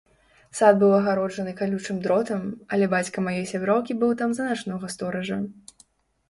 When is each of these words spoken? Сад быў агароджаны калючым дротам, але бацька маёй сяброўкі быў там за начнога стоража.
Сад 0.59 0.77
быў 0.83 0.93
агароджаны 0.99 1.53
калючым 1.59 1.99
дротам, 2.07 2.41
але 2.77 2.87
бацька 2.95 3.17
маёй 3.27 3.45
сяброўкі 3.53 3.97
быў 4.01 4.15
там 4.23 4.33
за 4.39 4.49
начнога 4.49 4.91
стоража. 4.97 5.39